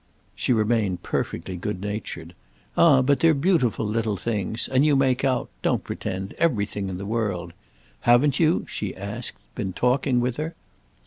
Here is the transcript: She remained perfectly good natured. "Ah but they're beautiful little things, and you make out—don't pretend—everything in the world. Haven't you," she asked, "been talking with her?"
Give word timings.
She 0.33 0.51
remained 0.51 1.03
perfectly 1.03 1.57
good 1.57 1.79
natured. 1.79 2.33
"Ah 2.75 3.03
but 3.03 3.19
they're 3.19 3.35
beautiful 3.35 3.85
little 3.85 4.17
things, 4.17 4.67
and 4.67 4.83
you 4.83 4.95
make 4.95 5.23
out—don't 5.23 5.83
pretend—everything 5.83 6.89
in 6.89 6.97
the 6.97 7.05
world. 7.05 7.53
Haven't 7.99 8.39
you," 8.39 8.65
she 8.67 8.95
asked, 8.95 9.37
"been 9.53 9.73
talking 9.73 10.19
with 10.19 10.37
her?" 10.37 10.55